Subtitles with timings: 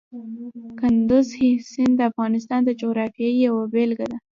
[0.79, 1.25] کندز
[1.71, 4.17] سیند د افغانستان د جغرافیې یوه بېلګه ده.